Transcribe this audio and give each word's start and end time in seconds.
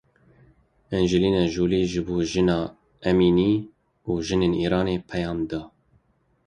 Angelina 0.99 1.41
Jolie 1.53 1.85
ji 1.91 2.01
bo 2.07 2.15
Jîna 2.31 2.59
Emînî 3.09 3.53
û 4.09 4.11
jinên 4.27 4.53
Îranê 4.65 4.97
peyam 5.09 5.39
da. 5.49 5.61